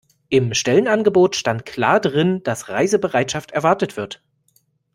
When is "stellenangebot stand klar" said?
0.55-1.99